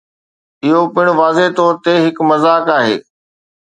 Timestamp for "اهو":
0.65-0.81